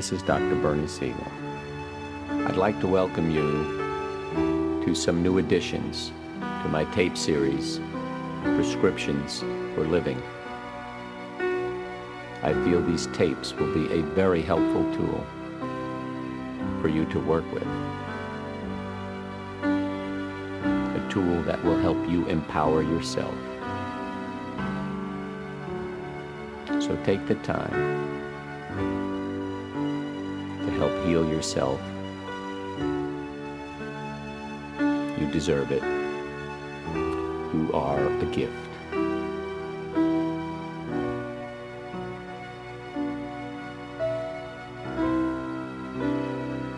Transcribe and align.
This 0.00 0.12
is 0.12 0.22
Dr. 0.22 0.54
Bernie 0.54 0.86
Siegel. 0.86 1.30
I'd 2.30 2.56
like 2.56 2.80
to 2.80 2.86
welcome 2.86 3.30
you 3.30 4.82
to 4.86 4.94
some 4.94 5.22
new 5.22 5.36
additions 5.36 6.10
to 6.40 6.68
my 6.70 6.86
tape 6.86 7.18
series, 7.18 7.80
Prescriptions 8.42 9.40
for 9.74 9.86
Living. 9.86 10.16
I 12.42 12.54
feel 12.64 12.82
these 12.82 13.08
tapes 13.08 13.52
will 13.52 13.74
be 13.74 13.92
a 13.92 14.00
very 14.00 14.40
helpful 14.40 14.90
tool 14.94 15.26
for 16.80 16.88
you 16.88 17.04
to 17.04 17.20
work 17.20 17.44
with. 17.52 17.68
A 19.62 21.08
tool 21.10 21.42
that 21.42 21.62
will 21.62 21.78
help 21.78 21.98
you 22.08 22.24
empower 22.24 22.82
yourself. 22.82 23.34
So 26.80 26.98
take 27.04 27.26
the 27.26 27.34
time 27.42 28.19
yourself. 31.10 31.80
You 35.18 35.28
deserve 35.32 35.72
it. 35.72 35.82
You 37.52 37.70
are 37.74 38.06
a 38.06 38.26
gift. 38.26 38.52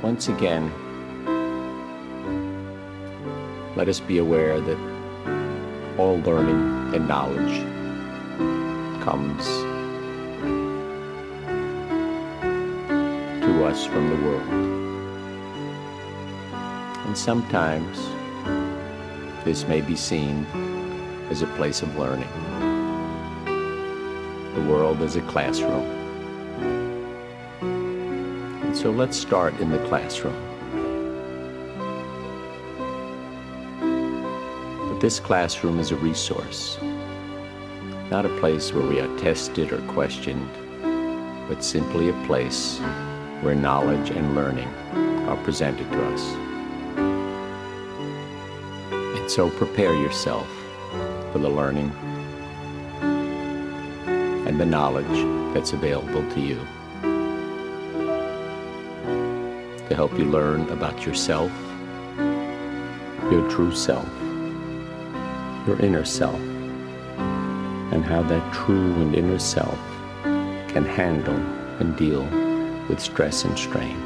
Once 0.03 0.29
again, 0.29 0.73
let 3.77 3.89
us 3.89 4.01
be 4.01 4.19
aware 4.19 4.61
that 4.61 4.79
all 5.99 6.19
learning 6.21 6.95
and 6.95 7.07
knowledge 7.07 7.63
comes 9.05 9.72
us 13.65 13.87
from 13.87 14.09
the 14.09 14.17
world. 14.27 14.49
And 17.07 17.17
sometimes 17.17 17.99
this 19.45 19.67
may 19.67 19.81
be 19.81 19.97
seen 19.97 20.47
as 21.31 21.43
a 21.43 21.47
place 21.59 21.83
of 21.83 21.97
learning. 21.97 22.29
The 24.55 24.63
world 24.63 25.03
is 25.03 25.17
a 25.17 25.21
classroom. 25.23 25.85
And 28.63 28.77
so 28.77 28.91
let's 28.91 29.17
start 29.17 29.59
in 29.61 29.71
the 29.71 29.79
classroom. 29.89 30.37
But 34.89 35.01
this 35.01 35.21
classroom 35.21 35.79
is 35.79 35.91
a 35.91 35.97
resource, 35.97 36.79
not 38.11 38.25
a 38.25 38.39
place 38.41 38.73
where 38.73 38.87
we 38.87 39.01
are 39.01 39.19
tested 39.19 39.73
or 39.73 39.81
questioned, 39.93 40.49
but 41.49 41.65
simply 41.65 42.09
a 42.09 42.25
place 42.27 42.81
where 43.43 43.55
knowledge 43.57 44.11
and 44.11 44.37
learning 44.37 44.69
are 45.29 45.37
presented 45.45 45.91
to 45.91 46.05
us. 46.13 46.23
And 49.19 49.31
so 49.31 49.51
prepare 49.51 49.95
yourself 49.95 50.49
for 51.33 51.41
the 51.41 51.49
learning 51.49 51.91
and 54.47 54.61
the 54.61 54.67
knowledge 54.67 55.55
that's 55.55 55.73
available 55.73 56.23
to 56.31 56.41
you 56.41 56.57
to 59.89 59.97
help 59.97 60.17
you 60.17 60.25
learn 60.25 60.69
about 60.71 61.05
yourself, 61.05 61.51
your 63.31 63.51
true 63.51 63.75
self, 63.75 64.09
your 65.67 65.81
inner 65.81 66.05
self, 66.05 66.41
and 67.93 68.05
how 68.05 68.23
that 68.23 68.55
true 68.55 68.95
and 69.03 69.17
inner 69.17 69.39
self 69.39 69.79
can 70.69 70.85
handle 70.85 71.35
and 71.81 71.97
deal 71.97 72.23
with 72.89 73.01
stress 73.01 73.45
and 73.45 73.59
strain. 73.59 73.97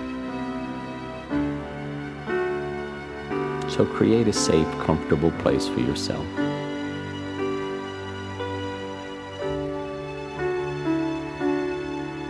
So 3.68 3.84
create 3.84 4.28
a 4.28 4.32
safe, 4.32 4.70
comfortable 4.78 5.30
place 5.32 5.68
for 5.68 5.80
yourself. 5.80 6.26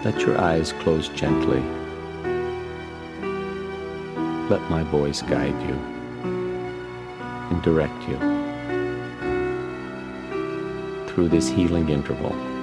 Let 0.04 0.20
your 0.20 0.40
eyes 0.40 0.72
close 0.72 1.08
gently. 1.08 1.62
Let 4.48 4.62
my 4.70 4.84
voice 4.84 5.22
guide 5.22 5.60
you 5.68 5.74
and 7.50 7.62
direct 7.62 8.08
you 8.08 8.16
through 11.08 11.28
this 11.28 11.48
healing 11.48 11.88
interval. 11.88 12.55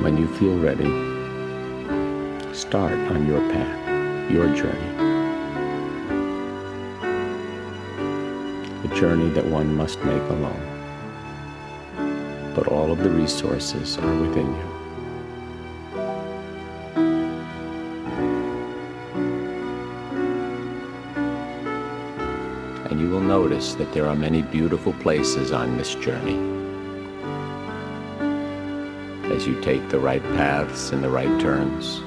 When 0.00 0.16
you 0.16 0.26
feel 0.26 0.56
ready, 0.58 0.90
start 2.52 2.94
on 3.12 3.26
your 3.26 3.40
path, 3.52 4.30
your 4.32 4.46
journey. 4.56 4.90
A 8.84 8.88
journey 8.96 9.28
that 9.30 9.44
one 9.46 9.76
must 9.76 10.02
make 10.04 10.22
alone. 10.22 10.60
But 12.54 12.68
all 12.68 12.90
of 12.90 12.98
the 12.98 13.10
resources 13.10 13.96
are 13.98 14.16
within 14.20 14.46
you. 14.46 14.68
And 22.90 23.00
you 23.00 23.08
will 23.08 23.20
notice 23.20 23.74
that 23.74 23.92
there 23.92 24.06
are 24.06 24.16
many 24.16 24.42
beautiful 24.42 24.94
places 24.94 25.52
on 25.52 25.76
this 25.76 25.94
journey. 25.94 26.51
As 29.32 29.46
you 29.46 29.58
take 29.62 29.88
the 29.88 29.98
right 29.98 30.22
paths 30.34 30.92
and 30.92 31.02
the 31.02 31.08
right 31.08 31.40
turns. 31.40 32.02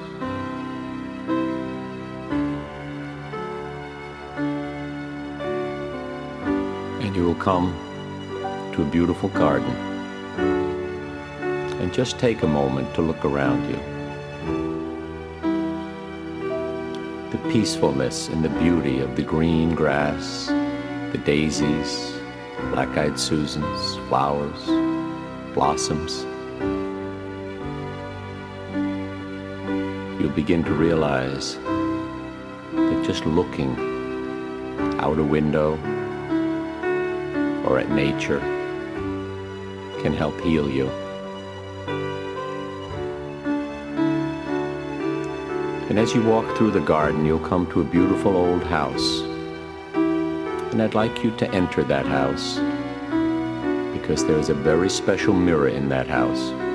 And 7.02 7.16
you 7.16 7.24
will 7.24 7.34
come 7.34 7.74
to 8.74 8.82
a 8.82 8.84
beautiful 8.84 9.28
garden. 9.30 9.74
And 11.80 11.92
just 11.92 12.18
take 12.20 12.42
a 12.44 12.46
moment 12.46 12.94
to 12.94 13.02
look 13.02 13.24
around 13.24 13.68
you. 13.68 13.80
The 17.32 17.52
peacefulness 17.52 18.28
and 18.28 18.44
the 18.44 18.50
beauty 18.60 19.00
of 19.00 19.16
the 19.16 19.22
green 19.22 19.74
grass, 19.74 20.46
the 21.10 21.20
daisies, 21.24 22.14
black 22.70 22.96
eyed 22.96 23.18
Susans, 23.18 23.96
flowers, 24.08 24.64
blossoms. 25.54 26.24
You'll 30.26 30.34
begin 30.34 30.64
to 30.64 30.74
realize 30.74 31.54
that 31.54 33.02
just 33.06 33.24
looking 33.26 33.70
out 34.98 35.20
a 35.20 35.22
window 35.22 35.74
or 37.64 37.78
at 37.78 37.88
nature 37.90 38.40
can 40.02 40.12
help 40.12 40.40
heal 40.40 40.68
you. 40.68 40.88
And 45.88 45.96
as 45.96 46.12
you 46.12 46.24
walk 46.24 46.56
through 46.56 46.72
the 46.72 46.80
garden, 46.80 47.24
you'll 47.24 47.38
come 47.38 47.70
to 47.70 47.80
a 47.80 47.84
beautiful 47.84 48.36
old 48.36 48.64
house. 48.64 49.20
And 49.94 50.82
I'd 50.82 50.94
like 50.94 51.22
you 51.22 51.30
to 51.36 51.48
enter 51.52 51.84
that 51.84 52.04
house 52.04 52.58
because 53.96 54.26
there's 54.26 54.48
a 54.48 54.54
very 54.54 54.90
special 54.90 55.34
mirror 55.34 55.68
in 55.68 55.88
that 55.90 56.08
house. 56.08 56.65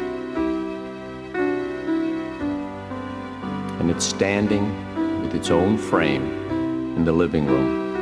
It's 3.92 4.06
standing 4.06 4.66
with 5.22 5.36
its 5.36 5.50
own 5.50 5.78
frame 5.78 6.24
in 6.96 7.04
the 7.04 7.12
living 7.12 7.46
room. 7.46 7.94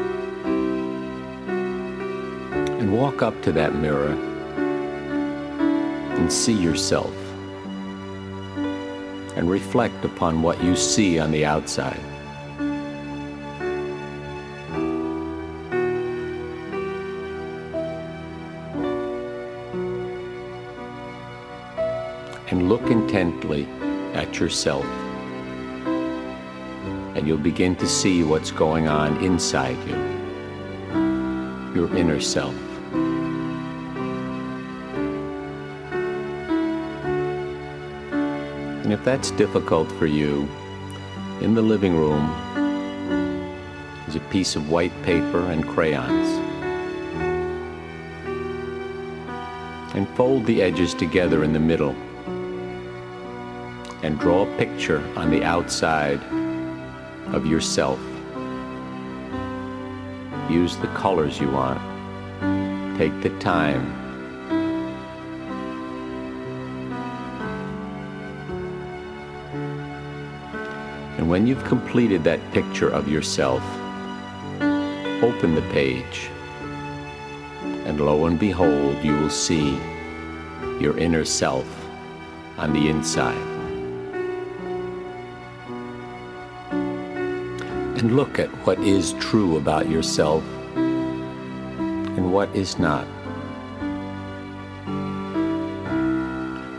And 2.80 2.94
walk 2.94 3.24
up 3.24 3.42
to 3.42 3.52
that 3.54 3.74
mirror 3.74 4.12
and 6.20 6.32
see 6.32 6.54
yourself 6.54 7.12
and 9.36 9.50
reflect 9.50 10.06
upon 10.06 10.44
what 10.44 10.64
you 10.64 10.76
see 10.76 11.18
on 11.18 11.32
the 11.32 11.44
outside. 11.44 12.00
And 22.52 22.70
look 22.70 22.84
intently 22.92 23.68
at 24.14 24.40
yourself, 24.40 24.86
and 27.20 27.28
you'll 27.28 27.38
begin 27.38 27.76
to 27.76 27.86
see 27.86 28.24
what's 28.24 28.50
going 28.50 28.88
on 28.88 29.22
inside 29.22 29.76
you, 29.86 29.96
your 31.76 31.94
inner 31.98 32.22
self. 32.22 32.56
And 38.86 38.94
if 38.94 39.04
that's 39.04 39.32
difficult 39.32 39.92
for 39.92 40.06
you, 40.06 40.48
in 41.42 41.56
the 41.56 41.62
living 41.62 41.94
room 41.94 42.30
is 44.08 44.16
a 44.16 44.22
piece 44.32 44.56
of 44.56 44.70
white 44.70 44.94
paper 45.04 45.52
and 45.52 45.68
crayons. 45.68 46.28
And 49.94 50.08
fold 50.16 50.46
the 50.46 50.62
edges 50.62 50.94
together 50.94 51.44
in 51.44 51.52
the 51.52 51.60
middle. 51.60 51.98
And 54.04 54.18
draw 54.18 54.44
a 54.44 54.58
picture 54.58 55.04
on 55.18 55.30
the 55.30 55.44
outside 55.44 56.22
of 57.34 57.46
yourself. 57.46 58.00
Use 60.50 60.78
the 60.78 60.88
colors 60.96 61.40
you 61.40 61.50
want. 61.50 61.80
Take 62.98 63.22
the 63.22 63.30
time. 63.40 63.96
And 71.18 71.30
when 71.30 71.46
you've 71.46 71.64
completed 71.66 72.24
that 72.24 72.40
picture 72.52 72.90
of 72.90 73.08
yourself, 73.08 73.62
open 75.22 75.54
the 75.54 75.68
page. 75.72 76.30
And 77.86 78.00
lo 78.00 78.26
and 78.26 78.40
behold, 78.40 79.04
you 79.04 79.14
will 79.14 79.30
see 79.30 79.78
your 80.80 80.98
inner 80.98 81.26
self 81.26 81.68
on 82.58 82.74
the 82.74 82.90
inside. 82.90 83.49
And 88.00 88.16
look 88.16 88.40
at 88.40 88.48
what 88.66 88.80
is 88.80 89.12
true 89.20 89.58
about 89.58 89.90
yourself 89.90 90.42
and 90.78 92.32
what 92.32 92.48
is 92.56 92.80
not. 92.80 93.06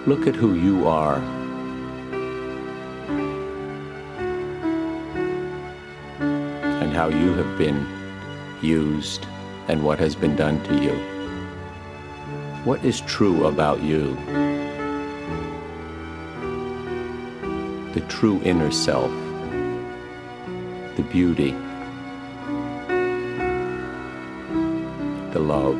Look 0.07 0.27
at 0.27 0.35
who 0.35 0.55
you 0.55 0.89
are. 0.89 1.19
And 6.81 6.91
how 6.95 7.09
you 7.09 7.35
have 7.35 7.59
been 7.59 7.87
used 8.63 9.27
and 9.69 9.85
what 9.85 9.99
has 9.99 10.15
been 10.15 10.37
done 10.37 10.65
to 10.65 10.83
you. 10.83 10.95
What 12.65 12.83
is 12.83 13.03
true 13.03 13.45
about 13.45 13.83
you? 13.83 14.15
The 17.93 18.01
true 18.09 18.41
inner 18.43 18.71
self, 18.71 19.13
beauty, 21.11 21.51
the 25.33 25.41
love. 25.41 25.79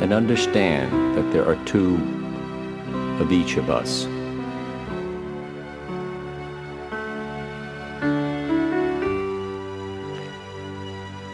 And 0.00 0.12
understand 0.12 1.16
that 1.16 1.32
there 1.32 1.44
are 1.44 1.56
two 1.64 1.96
of 3.20 3.32
each 3.32 3.56
of 3.56 3.68
us. 3.68 4.04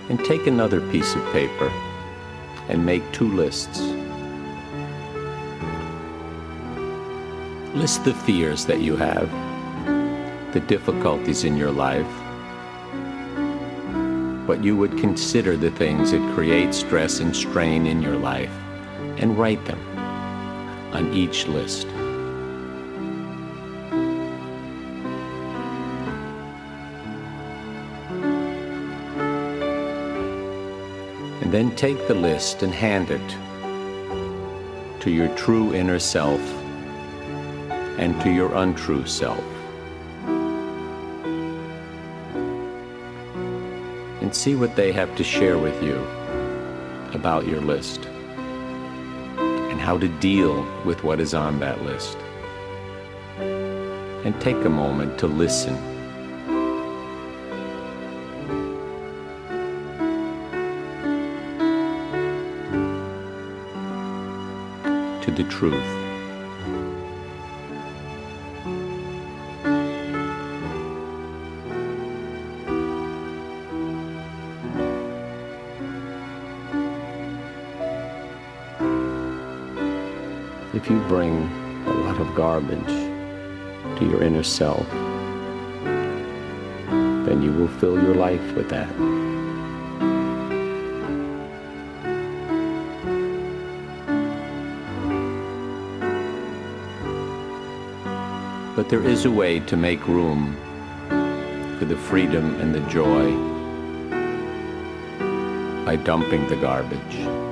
And 0.08 0.18
take 0.24 0.46
another 0.46 0.80
piece 0.90 1.14
of 1.14 1.22
paper 1.32 1.68
and 2.68 2.84
make 2.84 3.02
two 3.12 3.28
lists. 3.28 3.80
List 7.74 8.04
the 8.04 8.14
fears 8.14 8.64
that 8.66 8.80
you 8.80 8.94
have, 8.94 9.28
the 10.52 10.60
difficulties 10.60 11.42
in 11.42 11.56
your 11.56 11.72
life, 11.72 12.06
what 14.46 14.62
you 14.62 14.76
would 14.76 14.96
consider 14.96 15.56
the 15.56 15.72
things 15.72 16.12
that 16.12 16.34
create 16.36 16.72
stress 16.72 17.18
and 17.18 17.34
strain 17.34 17.84
in 17.84 18.00
your 18.00 18.16
life, 18.16 18.52
and 19.18 19.36
write 19.36 19.64
them 19.64 19.80
on 20.92 21.12
each 21.12 21.48
list. 21.48 21.88
And 31.42 31.52
then 31.52 31.74
take 31.74 32.06
the 32.06 32.14
list 32.14 32.62
and 32.62 32.72
hand 32.72 33.10
it 33.10 33.36
to 35.00 35.10
your 35.10 35.26
true 35.36 35.74
inner 35.74 35.98
self 35.98 36.40
and 38.04 38.20
to 38.20 38.30
your 38.30 38.54
untrue 38.56 39.06
self. 39.06 39.42
And 44.20 44.34
see 44.34 44.54
what 44.54 44.76
they 44.76 44.92
have 44.92 45.16
to 45.16 45.24
share 45.24 45.56
with 45.56 45.82
you 45.82 45.96
about 47.14 47.46
your 47.46 47.62
list 47.62 48.04
and 49.38 49.80
how 49.80 49.96
to 49.96 50.08
deal 50.20 50.66
with 50.84 51.02
what 51.02 51.18
is 51.18 51.32
on 51.32 51.60
that 51.60 51.80
list. 51.82 52.18
And 53.38 54.38
take 54.38 54.62
a 54.66 54.68
moment 54.68 55.18
to 55.20 55.26
listen. 55.26 55.74
To 65.22 65.30
the 65.30 65.44
truth. 65.44 66.13
If 80.84 80.90
you 80.90 81.00
bring 81.08 81.32
a 81.86 81.94
lot 81.94 82.20
of 82.20 82.34
garbage 82.34 82.86
to 83.98 84.04
your 84.04 84.22
inner 84.22 84.42
self, 84.42 84.86
then 87.24 87.40
you 87.42 87.50
will 87.52 87.68
fill 87.68 87.94
your 88.02 88.14
life 88.14 88.52
with 88.52 88.68
that. 88.68 88.90
But 98.76 98.90
there 98.90 99.02
is 99.02 99.24
a 99.24 99.30
way 99.30 99.60
to 99.60 99.78
make 99.78 100.06
room 100.06 100.54
for 101.78 101.86
the 101.86 101.96
freedom 101.96 102.60
and 102.60 102.74
the 102.74 102.80
joy 102.90 103.32
by 105.86 105.96
dumping 105.96 106.46
the 106.48 106.56
garbage. 106.56 107.43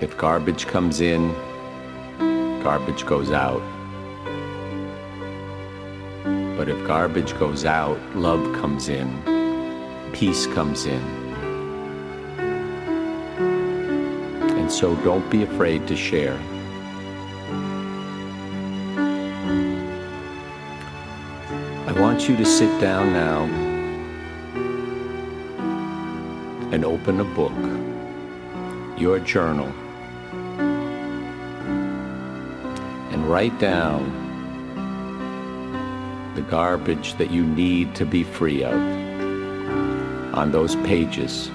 If 0.00 0.16
garbage 0.16 0.66
comes 0.66 1.02
in, 1.02 1.34
garbage 2.62 3.04
goes 3.04 3.30
out. 3.30 3.60
But 6.56 6.70
if 6.70 6.86
garbage 6.86 7.38
goes 7.38 7.66
out, 7.66 7.98
love 8.16 8.42
comes 8.54 8.88
in, 8.88 9.10
peace 10.14 10.46
comes 10.46 10.86
in. 10.86 11.02
And 14.58 14.72
so 14.72 14.96
don't 15.04 15.28
be 15.28 15.42
afraid 15.42 15.86
to 15.88 15.96
share. 15.96 16.38
I 21.86 21.92
want 22.00 22.26
you 22.26 22.38
to 22.38 22.44
sit 22.46 22.80
down 22.80 23.12
now 23.12 23.44
and 26.72 26.86
open 26.86 27.20
a 27.20 27.24
book, 27.24 27.52
your 28.98 29.18
journal, 29.18 29.70
write 33.30 33.56
down 33.60 34.02
the 36.34 36.42
garbage 36.42 37.14
that 37.14 37.30
you 37.30 37.46
need 37.46 37.94
to 37.94 38.04
be 38.04 38.24
free 38.24 38.64
of 38.64 38.74
on 40.34 40.50
those 40.50 40.74
pages. 40.74 41.46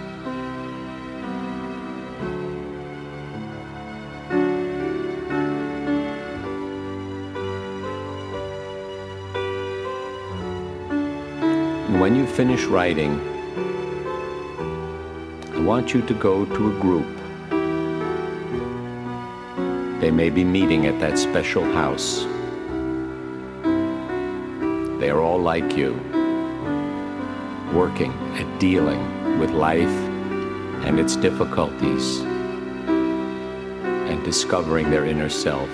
When 12.00 12.16
you 12.16 12.26
finish 12.26 12.64
writing, 12.64 13.20
I 15.54 15.60
want 15.60 15.94
you 15.94 16.02
to 16.04 16.14
go 16.14 16.46
to 16.46 16.78
a 16.78 16.80
group. 16.80 17.25
They 20.00 20.12
may 20.12 20.30
be 20.30 20.44
meeting 20.44 20.88
at 20.88 21.00
that 21.00 21.18
special 21.18 21.64
house. 21.64 22.26
They 25.00 25.10
are 25.10 25.22
all 25.22 25.40
like 25.40 25.78
you, 25.78 25.94
working 27.74 28.12
at 28.34 28.60
dealing 28.60 29.40
with 29.40 29.52
life 29.52 29.88
and 30.86 31.00
its 31.00 31.16
difficulties 31.16 32.20
and 34.10 34.24
discovering 34.24 34.90
their 34.90 35.06
inner 35.06 35.30
self, 35.30 35.70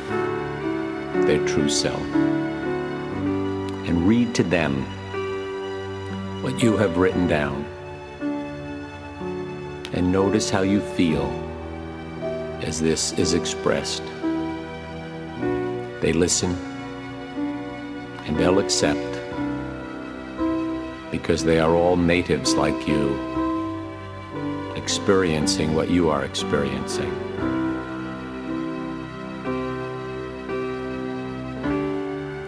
their 1.26 1.46
true 1.48 1.70
self. 1.70 2.02
And 3.88 4.08
read 4.08 4.36
to 4.36 4.44
them 4.44 4.86
what 6.44 6.62
you 6.62 6.78
have 6.78 6.98
written 6.98 7.28
down. 7.28 7.66
And 9.94 10.12
notice 10.12 10.50
how 10.50 10.62
you 10.62 10.80
feel 10.80 11.30
as 12.62 12.80
this 12.80 13.14
is 13.14 13.34
expressed. 13.34 14.04
They 16.02 16.14
listen 16.14 16.56
and 18.26 18.36
they'll 18.36 18.58
accept 18.58 19.00
because 21.12 21.44
they 21.44 21.60
are 21.60 21.76
all 21.76 21.96
natives 21.96 22.56
like 22.56 22.88
you, 22.88 23.14
experiencing 24.76 25.76
what 25.76 25.92
you 25.92 26.10
are 26.10 26.26
experiencing. 26.26 27.12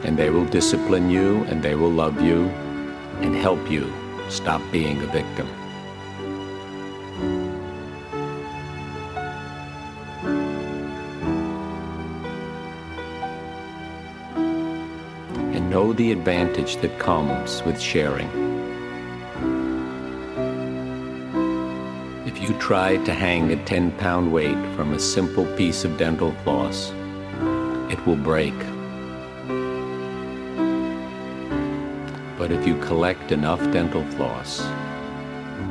And 0.03 0.17
they 0.17 0.31
will 0.31 0.45
discipline 0.45 1.11
you 1.11 1.43
and 1.43 1.61
they 1.61 1.75
will 1.75 1.91
love 1.91 2.19
you 2.21 2.45
and 3.21 3.35
help 3.35 3.69
you 3.69 3.93
stop 4.29 4.63
being 4.71 4.99
a 5.03 5.07
victim. 5.07 5.47
The 15.97 16.11
advantage 16.11 16.77
that 16.77 16.97
comes 16.97 17.61
with 17.63 17.79
sharing. 17.79 18.29
If 22.25 22.41
you 22.41 22.57
try 22.57 22.97
to 22.97 23.13
hang 23.13 23.51
a 23.51 23.63
10 23.65 23.91
pound 23.99 24.33
weight 24.33 24.57
from 24.75 24.93
a 24.93 24.99
simple 24.99 25.45
piece 25.55 25.85
of 25.85 25.97
dental 25.97 26.31
floss, 26.43 26.91
it 27.91 28.03
will 28.07 28.15
break. 28.15 28.57
But 32.39 32.51
if 32.51 32.65
you 32.65 32.75
collect 32.79 33.31
enough 33.31 33.61
dental 33.71 34.03
floss 34.13 34.61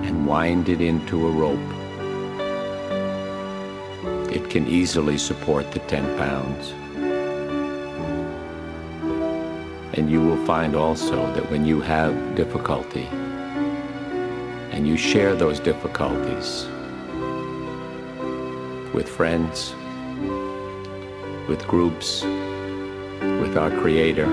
and 0.07 0.25
wind 0.25 0.69
it 0.69 0.81
into 0.81 1.27
a 1.27 1.31
rope, 1.33 1.59
it 4.33 4.49
can 4.49 4.69
easily 4.69 5.19
support 5.19 5.73
the 5.73 5.81
10 5.81 6.17
pounds. 6.17 6.82
And 9.95 10.11
you 10.11 10.23
will 10.23 10.43
find 10.47 10.75
also 10.75 11.31
that 11.35 11.51
when 11.51 11.67
you 11.67 11.83
have 11.83 12.35
difficulty 12.35 13.05
and 14.73 14.89
you 14.89 14.97
share 14.97 15.35
those 15.35 15.61
difficulties 15.61 16.67
with 18.95 19.07
friends, 19.07 19.75
with 21.47 21.63
groups, 21.69 22.23
with 22.23 23.59
our 23.59 23.71
Creator, 23.71 24.27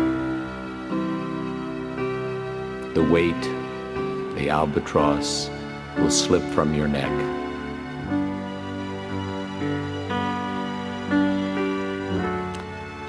the 2.93 3.03
weight, 3.11 3.41
the 4.37 4.49
albatross, 4.49 5.49
will 5.97 6.09
slip 6.09 6.43
from 6.53 6.73
your 6.73 6.87
neck. 6.87 7.11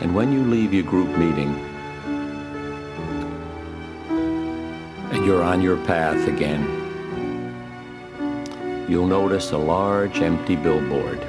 And 0.01 0.15
when 0.17 0.33
you 0.33 0.43
leave 0.43 0.75
your 0.75 0.83
group 0.83 1.17
meeting 1.17 1.70
you're 5.31 5.45
on 5.45 5.63
your 5.63 5.77
path 5.87 6.27
again, 6.27 6.67
you'll 8.89 9.07
notice 9.07 9.53
a 9.53 9.57
large 9.57 10.21
empty 10.23 10.57
billboard. 10.57 11.21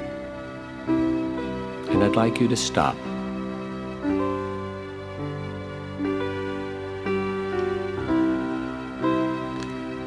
And 0.87 2.03
I'd 2.03 2.15
like 2.15 2.41
you 2.41 2.47
to 2.47 2.55
stop 2.55 2.97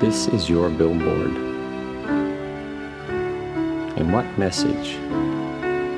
This 0.01 0.27
is 0.27 0.51
your 0.51 0.71
billboard. 0.71 1.37
And 3.97 4.13
what 4.13 4.27
message 4.37 4.97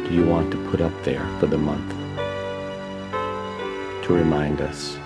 do 0.06 0.10
you 0.12 0.26
want 0.26 0.50
to 0.50 0.70
put 0.70 0.82
up 0.82 0.92
there 1.02 1.26
for 1.40 1.46
the 1.46 1.56
month 1.56 1.90
to 4.04 4.12
remind 4.12 4.60
us? 4.60 4.98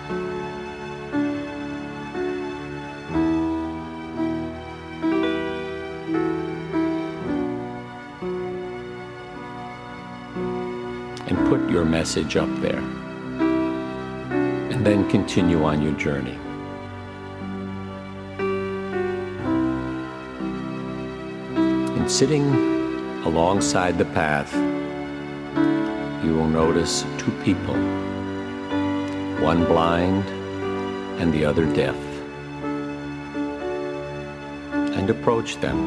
Message 12.01 12.35
up 12.35 12.49
there. 12.61 12.83
And 14.73 14.83
then 14.83 15.07
continue 15.07 15.63
on 15.63 15.83
your 15.83 15.93
journey. 16.05 16.35
And 21.97 22.09
sitting 22.09 22.47
alongside 23.23 23.99
the 23.99 24.09
path, 24.19 24.51
you 26.25 26.33
will 26.33 26.47
notice 26.47 27.05
two 27.19 27.29
people, 27.43 27.75
one 29.49 29.63
blind 29.65 30.25
and 31.21 31.31
the 31.31 31.45
other 31.45 31.71
deaf. 31.71 31.99
And 34.97 35.07
approach 35.11 35.57
them 35.57 35.79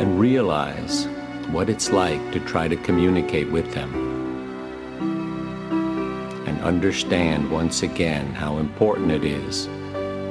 and 0.00 0.18
realize 0.18 1.06
what 1.52 1.70
it's 1.70 1.90
like 1.90 2.20
to 2.30 2.40
try 2.40 2.68
to 2.68 2.76
communicate 2.76 3.50
with 3.50 3.72
them 3.72 3.90
and 6.46 6.60
understand 6.60 7.50
once 7.50 7.82
again 7.82 8.34
how 8.34 8.58
important 8.58 9.10
it 9.10 9.24
is 9.24 9.66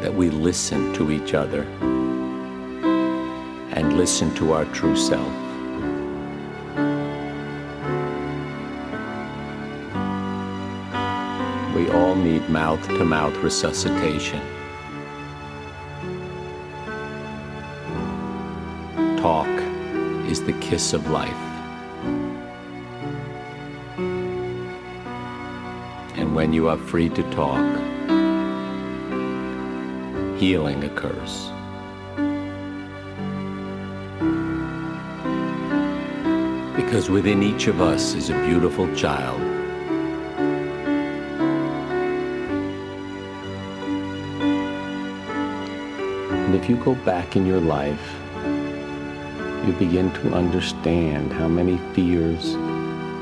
that 0.02 0.14
we 0.14 0.30
listen 0.30 0.94
to 0.94 1.12
each 1.12 1.34
other 1.34 1.64
and 3.74 3.98
listen 3.98 4.34
to 4.36 4.54
our 4.54 4.66
true 4.66 4.96
self. 4.96 5.34
We 11.76 11.90
all 11.90 12.14
need 12.16 12.48
mouth 12.50 12.88
to 12.88 13.04
mouth 13.06 13.36
resuscitation. 13.38 14.57
Is 20.38 20.46
the 20.46 20.60
kiss 20.60 20.94
of 20.94 21.10
life. 21.10 21.44
And 26.15 26.36
when 26.36 26.53
you 26.53 26.70
are 26.70 26.77
free 26.77 27.10
to 27.10 27.24
talk, 27.32 27.65
healing 30.38 30.84
occurs. 30.84 31.51
Because 36.75 37.10
within 37.10 37.41
each 37.41 37.67
of 37.67 37.82
us 37.82 38.13
is 38.13 38.29
a 38.29 38.39
beautiful 38.46 38.94
child. 38.96 39.41
And 46.32 46.56
if 46.56 46.70
you 46.70 46.77
go 46.77 46.96
back 46.96 47.36
in 47.36 47.46
your 47.46 47.60
life, 47.60 48.15
you 49.68 49.74
begin 49.74 50.10
to 50.14 50.34
understand 50.34 51.34
how 51.34 51.46
many 51.46 51.78
fears 51.94 52.54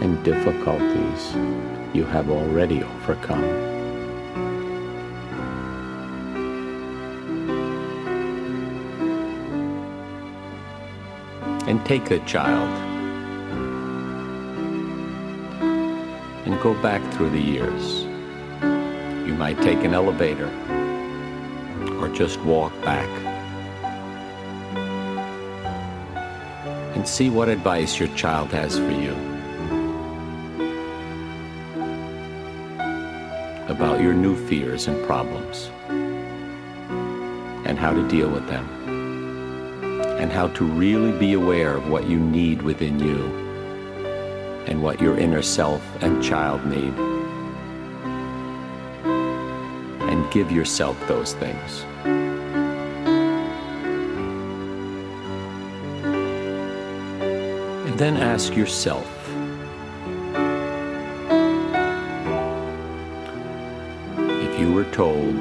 and 0.04 0.24
difficulties 0.24 1.34
you 1.92 2.06
have 2.06 2.30
already 2.30 2.84
overcome. 2.84 3.44
and 11.68 11.84
take 11.84 12.12
a 12.12 12.20
child 12.25 12.70
and 16.46 16.62
go 16.62 16.80
back 16.80 17.02
through 17.16 17.32
the 17.32 17.42
years. 17.42 18.04
You 19.28 19.34
might 19.34 19.60
take 19.64 19.84
an 19.84 19.96
elevator 19.96 20.46
or 22.00 22.08
just 22.10 22.40
walk 22.42 22.72
back 22.84 23.35
and 27.06 27.10
see 27.12 27.30
what 27.30 27.50
advice 27.50 28.00
your 28.00 28.08
child 28.16 28.50
has 28.50 28.80
for 28.80 28.90
you 28.90 29.14
about 33.68 34.02
your 34.02 34.16
new 34.16 34.36
fears 34.48 34.88
and 34.88 35.06
problems 35.06 35.70
and 37.68 37.78
how 37.78 37.94
to 37.94 38.08
deal 38.08 38.28
with 38.28 38.48
them 38.48 38.68
and 40.18 40.32
how 40.32 40.48
to 40.48 40.66
really 40.66 41.12
be 41.20 41.34
aware 41.34 41.78
of 41.78 41.88
what 41.90 42.08
you 42.08 42.18
need 42.18 42.64
within 42.64 42.98
you 42.98 43.24
and 44.66 44.82
what 44.82 45.00
your 45.00 45.16
inner 45.16 45.44
self 45.44 45.84
and 46.02 46.24
child 46.24 46.66
need. 46.66 46.94
And 50.10 50.32
give 50.32 50.52
yourself 50.52 50.98
those 51.08 51.36
things. 51.36 52.25
Then 57.98 58.18
ask 58.18 58.56
yourself 58.56 59.10
if 64.18 64.60
you 64.60 64.74
were 64.74 64.86
told 64.92 65.36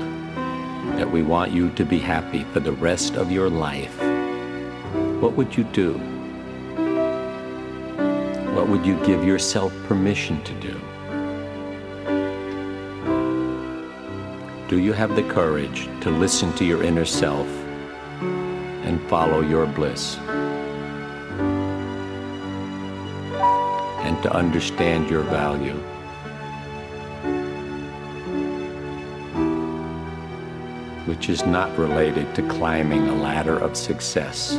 that 0.97 1.11
we 1.11 1.23
want 1.23 1.53
you 1.53 1.71
to 1.71 1.85
be 1.85 1.99
happy 1.99 2.45
for 2.53 2.61
the 2.61 2.73
rest 2.73 3.17
of 3.17 3.31
your 3.31 3.51
life 3.51 4.01
what 5.25 5.37
would 5.37 5.57
you 5.57 5.65
do? 5.65 5.95
What 8.55 8.69
would 8.69 8.85
you 8.85 9.03
give 9.07 9.25
yourself 9.25 9.73
permission 9.89 10.43
to 10.45 10.53
do? 10.61 10.79
Do 14.69 14.79
you 14.79 14.93
have 14.93 15.17
the 15.17 15.23
courage 15.23 15.89
to 16.03 16.11
listen 16.11 16.53
to 16.57 16.65
your 16.67 16.83
inner 16.83 17.07
self 17.07 17.49
and 18.85 19.01
follow 19.09 19.41
your 19.41 19.65
bliss? 19.65 20.19
To 24.25 24.35
understand 24.35 25.11
your 25.11 25.21
value? 25.25 25.75
Which 31.05 31.29
is 31.29 31.45
not 31.45 31.77
related 31.77 32.35
to 32.37 32.49
climbing 32.49 33.07
a 33.07 33.15
ladder 33.17 33.59
of 33.59 33.77
success. 33.77 34.55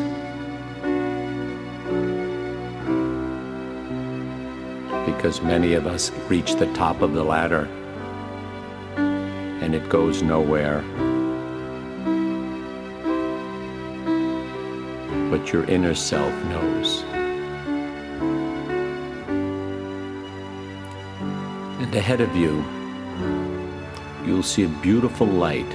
Because 5.08 5.42
many 5.42 5.74
of 5.74 5.88
us 5.88 6.12
reach 6.30 6.54
the 6.58 6.72
top 6.74 7.02
of 7.02 7.14
the 7.14 7.24
ladder 7.24 7.68
and 9.64 9.74
it 9.74 9.90
goes 9.90 10.22
nowhere. 10.22 10.82
But 15.32 15.52
your 15.52 15.64
inner 15.64 15.96
self 15.96 16.32
knows. 16.46 17.05
Ahead 21.96 22.20
of 22.20 22.36
you, 22.36 22.62
you'll 24.26 24.44
see 24.44 24.66
a 24.66 24.68
beautiful 24.68 25.26
light 25.26 25.74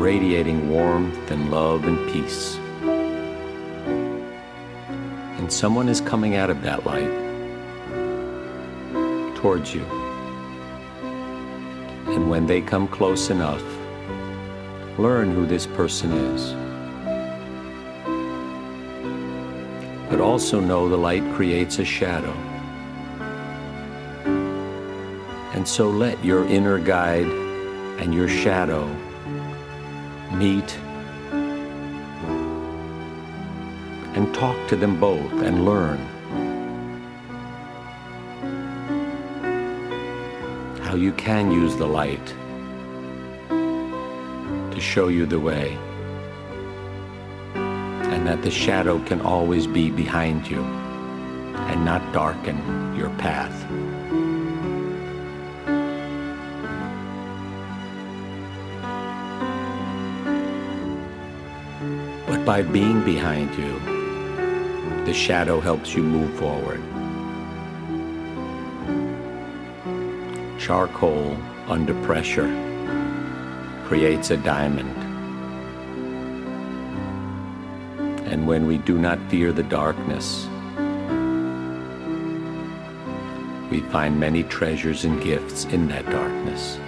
radiating 0.00 0.70
warmth 0.70 1.30
and 1.30 1.50
love 1.50 1.84
and 1.84 1.98
peace. 2.10 2.56
And 5.36 5.52
someone 5.52 5.86
is 5.86 6.00
coming 6.00 6.36
out 6.36 6.48
of 6.48 6.62
that 6.62 6.86
light 6.86 7.12
towards 9.36 9.74
you. 9.74 9.84
And 12.06 12.30
when 12.30 12.46
they 12.46 12.62
come 12.62 12.88
close 12.88 13.28
enough, 13.28 13.62
learn 14.96 15.30
who 15.30 15.44
this 15.44 15.66
person 15.66 16.10
is. 16.10 16.54
But 20.08 20.22
also 20.22 20.58
know 20.58 20.88
the 20.88 20.96
light 20.96 21.34
creates 21.34 21.80
a 21.80 21.84
shadow. 21.84 22.47
So 25.68 25.90
let 25.90 26.24
your 26.24 26.46
inner 26.46 26.78
guide 26.78 27.28
and 28.00 28.14
your 28.14 28.26
shadow 28.26 28.86
meet 30.32 30.78
and 34.14 34.34
talk 34.34 34.56
to 34.68 34.76
them 34.76 34.98
both 34.98 35.32
and 35.42 35.64
learn. 35.64 35.98
how 40.88 40.94
you 40.94 41.12
can 41.12 41.50
use 41.50 41.76
the 41.76 41.86
light 41.86 42.26
to 44.70 44.80
show 44.80 45.08
you 45.08 45.26
the 45.26 45.38
way, 45.38 45.76
and 47.54 48.26
that 48.26 48.40
the 48.40 48.50
shadow 48.50 48.98
can 49.04 49.20
always 49.20 49.66
be 49.66 49.90
behind 49.90 50.48
you 50.48 50.62
and 50.62 51.84
not 51.84 52.00
darken 52.14 52.56
your 52.96 53.10
path. 53.18 53.66
By 62.48 62.62
being 62.62 63.04
behind 63.04 63.54
you, 63.56 63.78
the 65.04 65.12
shadow 65.12 65.60
helps 65.60 65.94
you 65.94 66.02
move 66.02 66.32
forward. 66.38 66.82
charcoal 70.58 71.36
under 71.66 71.92
pressure 72.04 72.48
creates 73.84 74.30
a 74.30 74.36
diamond. 74.38 74.96
And 78.32 78.46
when 78.46 78.66
we 78.66 78.78
do 78.78 78.98
not 78.98 79.18
fear 79.28 79.52
the 79.52 79.62
darkness, 79.62 80.46
we 83.70 83.82
find 83.92 84.18
many 84.18 84.42
treasures 84.44 85.04
and 85.04 85.22
gifts 85.22 85.66
in 85.66 85.86
that 85.88 86.06
darkness. 86.06 86.78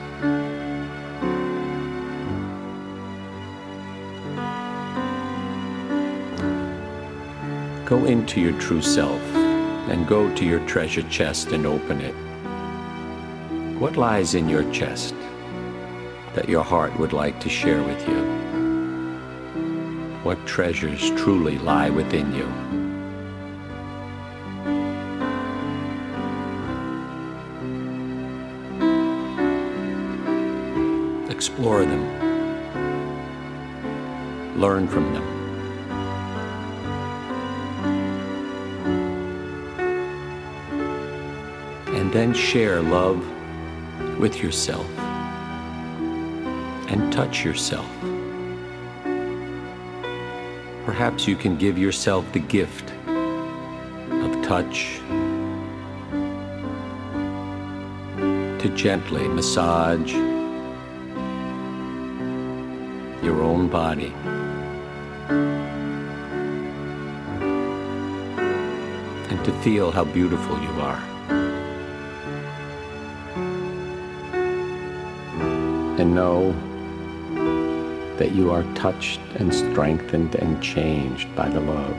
Go 7.91 8.05
into 8.05 8.41
your 8.41 8.57
true 8.61 8.83
self 8.83 9.21
and 9.91 10.07
go 10.07 10.33
to 10.37 10.45
your 10.45 10.65
treasure 10.69 11.03
chest 11.09 11.51
and 11.51 11.67
open 11.67 12.01
it. 12.01 12.15
What 13.81 13.97
lies 13.97 14.37
in 14.37 14.49
your 14.49 14.63
chest 14.71 15.13
that 16.37 16.49
your 16.49 16.63
heart 16.63 16.97
would 17.01 17.13
like 17.13 17.41
to 17.41 17.49
share 17.49 17.83
with 17.83 18.07
you? 18.07 18.23
What 20.23 20.47
treasures 20.47 21.11
truly 21.21 21.59
lie 21.59 21.91
within 21.91 22.33
you? 22.33 22.47
Explore 31.29 31.87
them. 31.87 32.07
Learn 34.61 34.87
from 34.87 35.13
them. 35.13 35.30
Then 42.13 42.35
share 42.35 42.83
love 42.83 43.25
with 44.19 44.43
yourself 44.43 44.85
and 46.89 47.13
touch 47.13 47.45
yourself. 47.45 47.89
Perhaps 50.85 51.29
you 51.29 51.37
can 51.37 51.57
give 51.57 51.79
yourself 51.79 52.31
the 52.33 52.41
gift 52.41 52.91
of 53.07 54.43
touch 54.43 54.99
to 58.59 58.73
gently 58.75 59.29
massage 59.29 60.13
your 63.23 63.41
own 63.41 63.69
body. 63.69 64.13
And 69.31 69.45
to 69.45 69.53
feel 69.63 69.93
how 69.93 70.03
beautiful 70.05 70.61
you 70.61 70.71
are. 70.81 71.20
And 76.01 76.15
know 76.15 76.53
that 78.17 78.33
you 78.33 78.51
are 78.51 78.65
touched 78.75 79.21
and 79.35 79.55
strengthened 79.55 80.35
and 80.35 80.63
changed 80.63 81.29
by 81.37 81.47
the 81.47 81.61
love, 81.61 81.95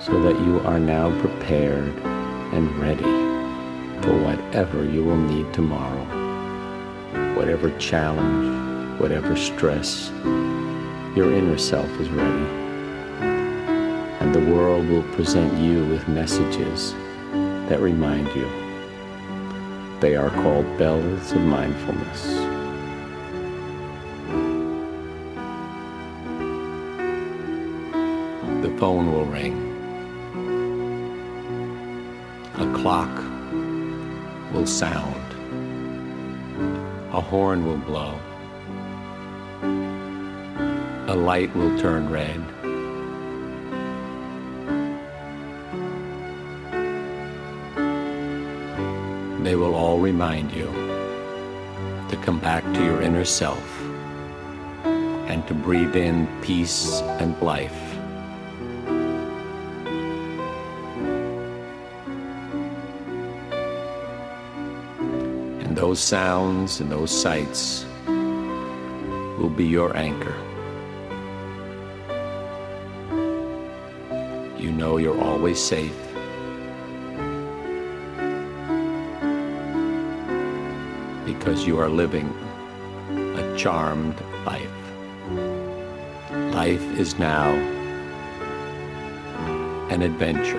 so 0.00 0.22
that 0.22 0.38
you 0.46 0.60
are 0.60 0.78
now 0.78 1.10
prepared 1.20 1.92
and 2.54 2.70
ready 2.78 3.02
for 4.00 4.16
whatever 4.22 4.84
you 4.84 5.02
will 5.02 5.16
need 5.16 5.52
tomorrow, 5.52 6.04
whatever 7.34 7.76
challenge, 7.78 9.00
whatever 9.00 9.34
stress, 9.34 10.10
your 11.16 11.32
inner 11.32 11.58
self 11.58 11.90
is 11.98 12.08
ready. 12.10 12.46
And 14.20 14.32
the 14.32 14.54
world 14.54 14.88
will 14.88 15.02
present 15.14 15.52
you 15.58 15.84
with 15.86 16.06
messages 16.06 16.92
that 17.68 17.80
remind 17.80 18.28
you 18.36 18.65
they 20.00 20.14
are 20.14 20.28
called 20.28 20.66
bells 20.76 21.32
of 21.32 21.40
mindfulness. 21.40 22.24
The 28.62 28.76
phone 28.78 29.10
will 29.10 29.24
ring. 29.24 29.56
A 32.56 32.72
clock 32.78 33.14
will 34.52 34.66
sound. 34.66 35.14
A 37.12 37.20
horn 37.20 37.64
will 37.64 37.78
blow. 37.78 38.18
A 41.08 41.14
light 41.16 41.54
will 41.56 41.78
turn 41.78 42.10
red. 42.10 42.42
They 49.46 49.54
will 49.54 49.76
all 49.76 50.00
remind 50.00 50.50
you 50.50 50.66
to 52.10 52.18
come 52.24 52.40
back 52.40 52.64
to 52.74 52.84
your 52.84 53.00
inner 53.00 53.24
self 53.24 53.80
and 55.30 55.46
to 55.46 55.54
breathe 55.54 55.94
in 55.94 56.26
peace 56.42 57.00
and 57.20 57.40
life. 57.40 57.94
And 65.62 65.76
those 65.76 66.00
sounds 66.00 66.80
and 66.80 66.90
those 66.90 67.12
sights 67.12 67.86
will 68.08 69.54
be 69.56 69.66
your 69.66 69.96
anchor. 69.96 70.34
You 74.58 74.72
know 74.72 74.96
you're 74.96 75.22
always 75.22 75.62
safe 75.62 76.05
because 81.46 81.64
you 81.64 81.78
are 81.78 81.88
living 81.88 82.26
a 83.38 83.56
charmed 83.56 84.20
life. 84.44 84.68
Life 86.52 86.82
is 86.98 87.20
now 87.20 87.52
an 89.88 90.02
adventure. 90.02 90.58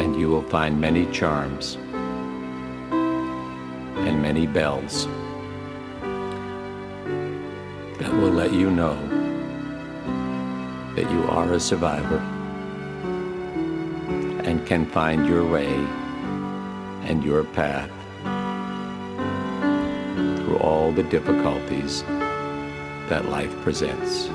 And 0.00 0.18
you 0.18 0.30
will 0.30 0.48
find 0.48 0.80
many 0.80 1.04
charms 1.12 1.76
and 4.00 4.22
many 4.22 4.46
bells 4.46 5.04
that 7.98 8.14
will 8.14 8.32
let 8.32 8.54
you 8.54 8.70
know 8.70 8.96
that 10.96 11.10
you 11.10 11.22
are 11.24 11.52
a 11.52 11.60
survivor 11.60 12.33
and 14.44 14.66
can 14.66 14.84
find 14.86 15.26
your 15.26 15.46
way 15.46 15.74
and 17.04 17.24
your 17.24 17.44
path 17.44 17.90
through 20.38 20.58
all 20.58 20.92
the 20.92 21.02
difficulties 21.04 22.02
that 23.08 23.28
life 23.30 23.54
presents. 23.62 24.28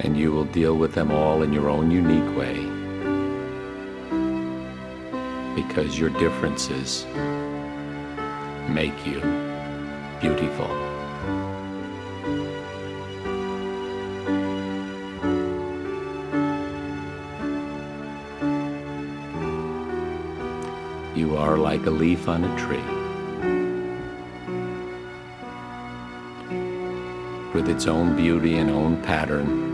And 0.00 0.18
you 0.18 0.32
will 0.32 0.44
deal 0.44 0.76
with 0.76 0.94
them 0.94 1.10
all 1.10 1.42
in 1.42 1.52
your 1.52 1.68
own 1.68 1.90
unique 1.90 2.36
way 2.36 2.83
because 5.54 5.98
your 5.98 6.10
differences 6.10 7.06
make 8.68 9.06
you 9.06 9.20
beautiful. 10.20 10.68
You 21.14 21.36
are 21.36 21.56
like 21.56 21.86
a 21.86 21.90
leaf 21.90 22.28
on 22.28 22.44
a 22.44 22.58
tree 22.58 23.04
with 27.54 27.68
its 27.68 27.86
own 27.86 28.16
beauty 28.16 28.56
and 28.56 28.68
own 28.68 29.00
pattern 29.02 29.72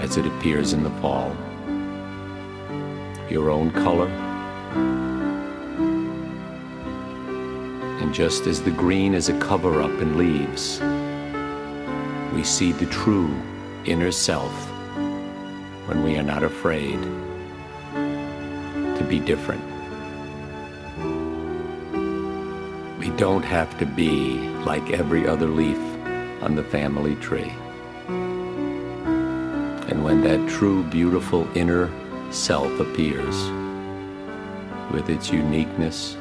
as 0.00 0.16
it 0.16 0.26
appears 0.26 0.72
in 0.72 0.82
the 0.82 0.90
fall. 1.00 1.34
Your 3.30 3.50
own 3.50 3.70
color. 3.70 4.25
And 8.00 8.14
just 8.14 8.46
as 8.46 8.62
the 8.62 8.70
green 8.70 9.14
is 9.14 9.28
a 9.28 9.38
cover 9.38 9.82
up 9.82 9.90
in 10.00 10.16
leaves, 10.16 10.80
we 12.34 12.44
see 12.44 12.72
the 12.72 12.86
true 12.86 13.34
inner 13.84 14.12
self 14.12 14.52
when 15.86 16.02
we 16.02 16.16
are 16.18 16.22
not 16.22 16.42
afraid 16.42 17.00
to 17.94 19.06
be 19.08 19.18
different. 19.18 19.62
We 22.98 23.10
don't 23.16 23.44
have 23.44 23.78
to 23.78 23.86
be 23.86 24.38
like 24.64 24.90
every 24.90 25.26
other 25.26 25.46
leaf 25.46 25.78
on 26.42 26.54
the 26.54 26.64
family 26.64 27.16
tree. 27.16 27.54
And 29.88 30.04
when 30.04 30.22
that 30.22 30.48
true, 30.48 30.82
beautiful 30.84 31.48
inner 31.56 31.90
self 32.30 32.80
appears 32.80 33.50
with 34.90 35.08
its 35.10 35.30
uniqueness, 35.30 36.16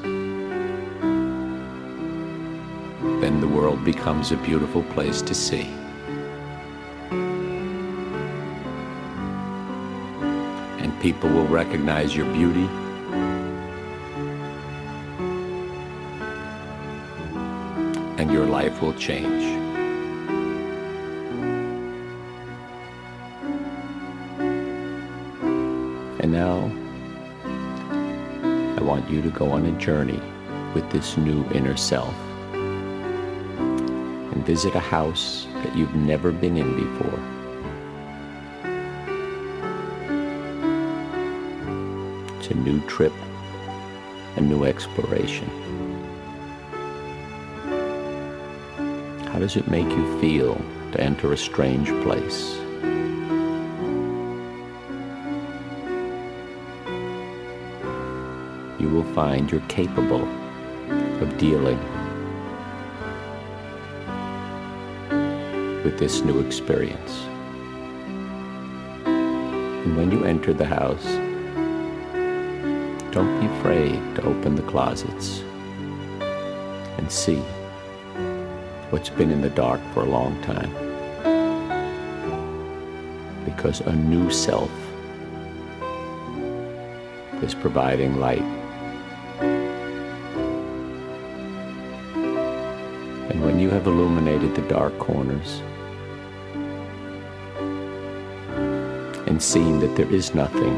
then 3.22 3.40
the 3.40 3.48
world 3.48 3.84
becomes 3.84 4.32
a 4.32 4.38
beautiful 4.38 4.84
place 4.84 5.22
to 5.22 5.34
see. 5.34 5.64
And 10.80 11.00
people 11.02 11.30
will 11.30 11.48
recognize 11.48 12.16
your 12.16 12.32
beauty. 12.34 12.68
And 18.18 18.32
your 18.32 18.46
life 18.46 18.82
will 18.82 18.94
change. 18.94 19.44
And 26.20 26.32
now, 26.32 26.72
want 28.86 29.10
you 29.10 29.20
to 29.20 29.32
go 29.32 29.52
on 29.52 29.66
a 29.66 29.72
journey 29.80 30.22
with 30.76 30.88
this 30.92 31.18
new 31.18 31.44
inner 31.50 31.76
self 31.76 32.14
and 32.54 34.46
visit 34.46 34.76
a 34.76 34.80
house 34.80 35.48
that 35.64 35.76
you've 35.76 35.96
never 35.96 36.32
been 36.32 36.56
in 36.56 36.76
before. 36.76 37.20
It's 42.38 42.50
a 42.52 42.54
new 42.54 42.80
trip, 42.82 43.14
a 44.36 44.42
new 44.42 44.66
exploration. 44.66 45.50
How 49.32 49.40
does 49.40 49.56
it 49.56 49.68
make 49.68 49.90
you 49.90 50.22
feel 50.22 50.64
to 50.92 51.02
enter 51.02 51.34
a 51.34 51.38
strange 51.38 51.90
place? 52.04 52.65
Will 58.96 59.14
find 59.14 59.52
you're 59.52 59.60
capable 59.68 60.24
of 61.22 61.38
dealing 61.38 61.78
with 65.84 66.00
this 66.00 66.22
new 66.22 66.40
experience. 66.40 67.24
And 69.06 69.98
when 69.98 70.12
you 70.12 70.24
enter 70.24 70.54
the 70.54 70.66
house, 70.66 71.04
don't 73.12 73.38
be 73.42 73.48
afraid 73.58 74.00
to 74.16 74.24
open 74.24 74.56
the 74.56 74.64
closets 74.64 75.42
and 76.98 77.12
see 77.12 77.40
what's 78.92 79.10
been 79.10 79.30
in 79.30 79.42
the 79.42 79.50
dark 79.50 79.82
for 79.94 80.04
a 80.04 80.10
long 80.10 80.42
time. 80.42 80.72
Because 83.44 83.82
a 83.82 83.94
new 83.94 84.32
self 84.32 84.72
is 87.42 87.54
providing 87.54 88.22
light 88.22 88.65
you 93.66 93.72
have 93.72 93.88
illuminated 93.88 94.54
the 94.54 94.62
dark 94.68 94.96
corners 95.00 95.60
and 99.26 99.42
seen 99.42 99.80
that 99.80 99.96
there 99.96 100.12
is 100.14 100.36
nothing, 100.36 100.76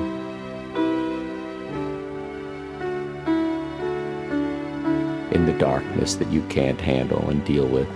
in 5.34 5.46
the 5.46 5.58
darkness 5.60 6.16
that 6.16 6.30
you 6.30 6.42
can't 6.44 6.80
handle 6.80 7.30
and 7.30 7.44
deal 7.44 7.68
with, 7.68 7.90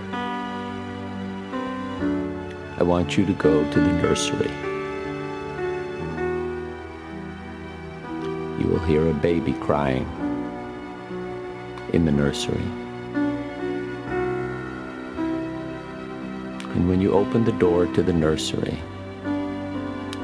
I 2.78 2.82
want 2.82 3.16
you 3.16 3.24
to 3.24 3.32
go 3.32 3.64
to 3.72 3.80
the 3.80 3.92
nursery. 4.02 4.50
You 8.60 8.68
will 8.68 8.84
hear 8.84 9.08
a 9.08 9.14
baby 9.14 9.54
crying 9.54 10.06
in 11.94 12.04
the 12.04 12.12
nursery. 12.12 12.81
And 16.82 16.90
when 16.90 17.00
you 17.00 17.12
open 17.12 17.44
the 17.44 17.52
door 17.52 17.86
to 17.86 18.02
the 18.02 18.12
nursery, 18.12 18.76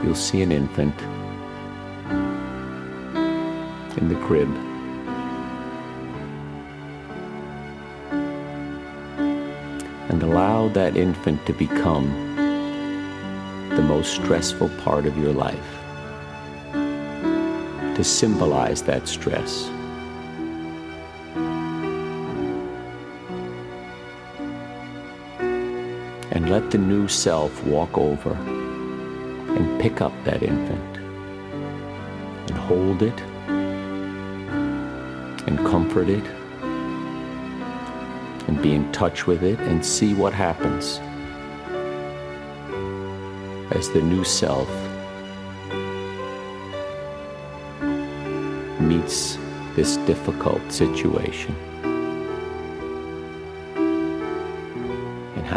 you'll 0.03 0.17
see 0.17 0.43
an 0.43 0.51
infant 0.51 1.01
in 3.97 4.09
the 4.09 4.17
crib. 4.27 4.49
And 10.11 10.21
allow 10.21 10.67
that 10.71 10.97
infant 10.97 11.47
to 11.47 11.53
become 11.53 12.09
the 13.69 13.83
most 13.83 14.15
stressful 14.15 14.71
part 14.81 15.07
of 15.07 15.17
your 15.17 15.33
life, 15.33 15.79
to 16.73 18.03
symbolize 18.03 18.83
that 18.83 19.07
stress. 19.07 19.71
And 26.39 26.51
let 26.51 26.71
the 26.71 26.79
new 26.79 27.09
self 27.09 27.65
walk 27.65 27.99
over 27.99 28.33
and 28.33 29.81
pick 29.81 30.01
up 30.01 30.13
that 30.23 30.41
infant 30.41 30.97
and 32.49 32.57
hold 32.57 33.03
it 33.03 33.21
and 35.49 35.59
comfort 35.67 36.09
it 36.09 36.25
and 38.47 38.63
be 38.63 38.73
in 38.73 38.93
touch 38.93 39.27
with 39.27 39.43
it 39.43 39.59
and 39.59 39.85
see 39.85 40.15
what 40.15 40.33
happens 40.33 41.01
as 43.73 43.91
the 43.91 44.01
new 44.01 44.23
self 44.23 44.71
meets 48.81 49.39
this 49.75 49.97
difficult 50.07 50.63
situation? 50.71 51.57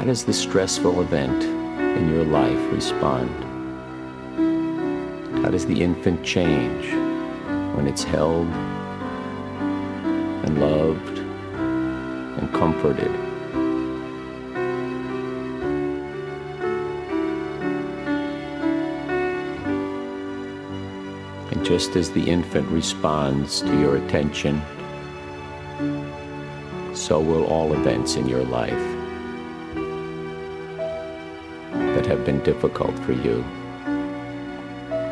How 0.02 0.08
does 0.08 0.26
the 0.26 0.34
stressful 0.34 1.00
event 1.00 1.44
in 1.44 2.10
your 2.10 2.24
life 2.24 2.74
respond? 2.74 3.30
How 5.44 5.52
does 5.52 5.68
the 5.68 5.80
infant 5.80 6.26
change 6.26 6.92
when 7.76 7.86
it's 7.86 8.04
held 8.04 8.48
and 10.44 10.60
loved 10.60 11.20
and 11.20 12.52
comforted? 12.52 13.12
And 21.52 21.64
just 21.64 21.96
as 21.96 22.10
the 22.10 22.24
infant 22.28 22.68
responds 22.70 23.62
to 23.62 23.80
your 23.80 23.98
attention, 23.98 24.64
so 26.96 27.20
will 27.20 27.46
all 27.46 27.72
events 27.74 28.16
in 28.16 28.28
your 28.28 28.44
life 28.46 29.01
have 32.12 32.26
been 32.26 32.44
difficult 32.44 32.98
for 33.00 33.14
you 33.14 33.42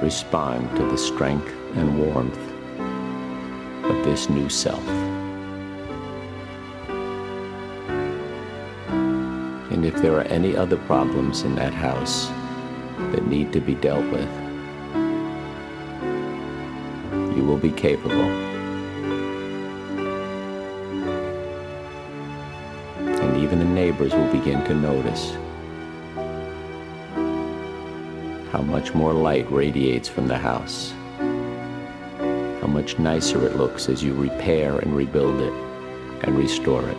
respond 0.01 0.69
to 0.75 0.83
the 0.83 0.97
strength 0.97 1.49
and 1.75 1.97
warmth 1.97 2.37
of 3.85 4.03
this 4.03 4.29
new 4.29 4.49
self. 4.49 4.85
And 9.71 9.85
if 9.85 9.95
there 10.01 10.17
are 10.17 10.23
any 10.23 10.57
other 10.57 10.75
problems 10.75 11.43
in 11.43 11.55
that 11.55 11.73
house 11.73 12.27
that 13.11 13.25
need 13.27 13.53
to 13.53 13.61
be 13.61 13.75
dealt 13.75 14.05
with, 14.11 14.29
you 17.37 17.45
will 17.45 17.57
be 17.57 17.71
capable. 17.71 18.29
And 23.21 23.37
even 23.37 23.59
the 23.59 23.65
neighbors 23.65 24.13
will 24.13 24.31
begin 24.33 24.65
to 24.65 24.73
notice 24.73 25.37
how 28.59 28.65
much 28.65 28.93
more 28.93 29.13
light 29.13 29.49
radiates 29.49 30.09
from 30.09 30.27
the 30.27 30.37
house, 30.37 30.91
how 32.59 32.67
much 32.67 32.99
nicer 32.99 33.47
it 33.47 33.55
looks 33.55 33.87
as 33.87 34.03
you 34.03 34.13
repair 34.13 34.79
and 34.79 34.93
rebuild 34.93 35.39
it 35.39 35.53
and 36.25 36.37
restore 36.37 36.83
it. 36.89 36.97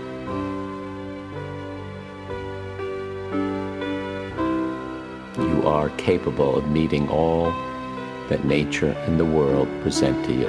You 5.39 5.69
are 5.69 5.91
capable 5.99 6.57
of 6.57 6.67
meeting 6.71 7.11
all 7.11 7.51
that 8.31 8.43
nature 8.47 8.93
and 9.07 9.21
the 9.21 9.27
world 9.27 9.69
present 9.83 10.25
to 10.25 10.33
you. 10.33 10.47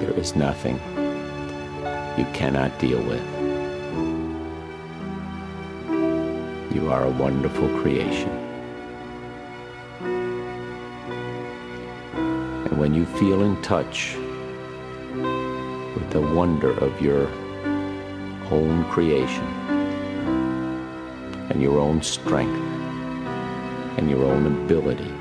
There 0.00 0.18
is 0.18 0.34
nothing 0.34 0.80
you 2.18 2.24
cannot 2.34 2.76
deal 2.80 3.00
with. 3.00 3.37
You 6.78 6.92
are 6.92 7.06
a 7.06 7.10
wonderful 7.10 7.68
creation. 7.80 8.30
And 12.66 12.78
when 12.78 12.94
you 12.94 13.04
feel 13.04 13.42
in 13.42 13.60
touch 13.62 14.14
with 15.96 16.08
the 16.10 16.20
wonder 16.20 16.70
of 16.78 17.02
your 17.02 17.26
own 18.52 18.84
creation 18.84 19.44
and 21.50 21.60
your 21.60 21.80
own 21.80 22.00
strength 22.00 22.62
and 23.98 24.08
your 24.08 24.24
own 24.24 24.46
ability, 24.46 25.12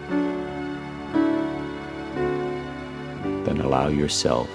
then 3.45 3.61
allow 3.61 3.87
yourself 3.87 4.47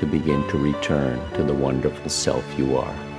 to 0.00 0.08
begin 0.10 0.44
to 0.48 0.58
return 0.58 1.20
to 1.34 1.44
the 1.44 1.54
wonderful 1.54 2.10
self 2.10 2.44
you 2.58 2.76
are. 2.76 3.11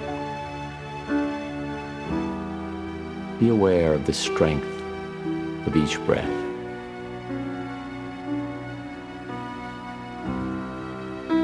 Be 3.43 3.49
aware 3.49 3.93
of 3.93 4.06
the 4.06 4.13
strength 4.13 4.73
of 5.67 5.75
each 5.75 5.99
breath. 6.06 6.23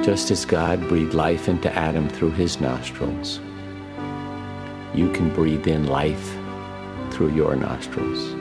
Just 0.06 0.32
as 0.32 0.46
God 0.46 0.80
breathed 0.88 1.14
life 1.14 1.50
into 1.50 1.70
Adam 1.76 2.08
through 2.08 2.32
his 2.32 2.62
nostrils, 2.62 3.42
you 4.94 5.12
can 5.12 5.30
breathe 5.34 5.68
in 5.68 5.88
life 5.88 6.38
through 7.12 7.36
your 7.36 7.58
nostrils. 7.58 8.32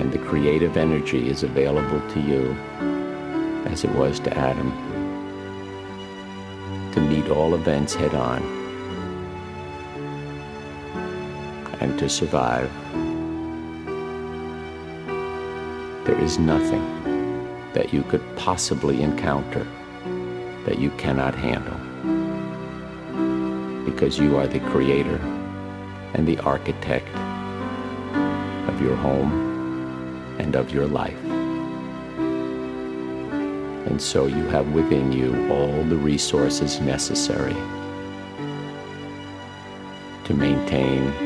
And 0.00 0.10
the 0.10 0.18
creative 0.30 0.78
energy 0.78 1.28
is 1.28 1.42
available 1.42 2.00
to 2.14 2.20
you 2.22 2.52
as 3.66 3.84
it 3.84 3.90
was 3.90 4.18
to 4.20 4.34
Adam 4.34 4.72
to 6.92 7.00
meet 7.02 7.28
all 7.28 7.54
events 7.54 7.94
head 7.94 8.14
on 8.14 8.55
and 11.80 11.98
to 11.98 12.08
survive. 12.08 12.70
There 16.06 16.18
is 16.20 16.38
nothing 16.38 16.84
that 17.72 17.92
you 17.92 18.02
could 18.04 18.22
possibly 18.36 19.02
encounter 19.02 19.66
that 20.64 20.78
you 20.78 20.90
cannot 20.92 21.34
handle 21.34 21.76
because 23.84 24.18
you 24.18 24.36
are 24.36 24.46
the 24.46 24.60
creator 24.60 25.16
and 26.14 26.26
the 26.26 26.38
architect 26.40 27.08
of 28.68 28.80
your 28.80 28.96
home 28.96 30.36
and 30.38 30.54
of 30.56 30.72
your 30.72 30.86
life. 30.86 31.22
And 33.86 34.00
so 34.00 34.26
you 34.26 34.44
have 34.48 34.72
within 34.72 35.12
you 35.12 35.50
all 35.52 35.82
the 35.84 35.96
resources 35.96 36.80
necessary 36.80 37.56
to 40.24 40.34
maintain, 40.34 41.25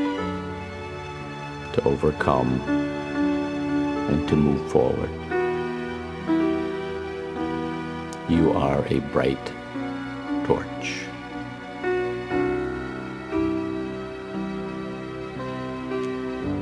to 1.73 1.83
overcome, 1.85 2.61
and 4.09 4.27
to 4.27 4.35
move 4.35 4.71
forward. 4.71 5.09
You 8.29 8.51
are 8.53 8.85
a 8.87 8.99
bright 9.11 9.51
torch. 10.45 11.05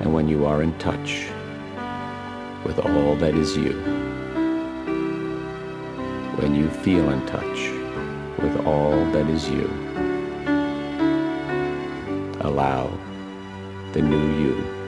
And 0.01 0.13
when 0.13 0.27
you 0.27 0.45
are 0.45 0.61
in 0.61 0.77
touch 0.79 1.27
with 2.63 2.79
all 2.79 3.15
that 3.17 3.35
is 3.35 3.55
you, 3.57 3.73
when 6.37 6.55
you 6.55 6.69
feel 6.69 7.09
in 7.09 7.25
touch 7.25 7.69
with 8.39 8.65
all 8.65 8.95
that 9.11 9.27
is 9.27 9.49
you, 9.49 9.67
allow 12.41 12.89
the 13.91 14.01
new 14.01 14.27
you, 14.41 14.78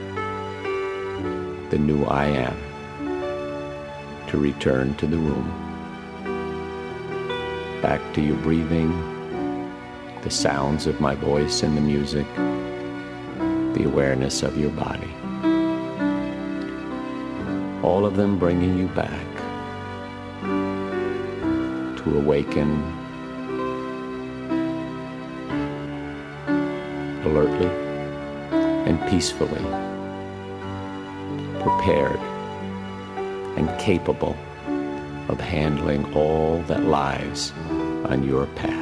the 1.72 1.78
new 1.78 2.04
I 2.04 2.26
am, 2.26 2.54
to 4.28 4.36
return 4.36 4.94
to 4.96 5.06
the 5.06 5.16
room, 5.16 5.48
back 7.80 8.02
to 8.12 8.20
your 8.20 8.36
breathing, 8.36 8.90
the 10.20 10.30
sounds 10.30 10.86
of 10.86 11.00
my 11.00 11.14
voice 11.14 11.62
and 11.62 11.74
the 11.74 11.80
music, 11.80 12.26
the 13.74 13.84
awareness 13.86 14.42
of 14.42 14.58
your 14.58 14.68
body. 14.72 15.08
All 17.82 18.04
of 18.04 18.16
them 18.16 18.38
bringing 18.38 18.76
you 18.76 18.88
back 18.88 19.26
to 22.02 22.18
awaken 22.18 22.82
alertly 27.24 27.70
and 28.86 29.00
peacefully, 29.08 29.81
prepared 31.62 32.18
and 33.56 33.68
capable 33.80 34.36
of 35.28 35.40
handling 35.40 36.04
all 36.14 36.60
that 36.62 36.82
lies 36.82 37.52
on 38.06 38.24
your 38.24 38.46
path. 38.46 38.81